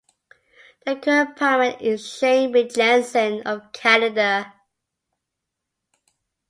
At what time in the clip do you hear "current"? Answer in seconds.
0.95-1.37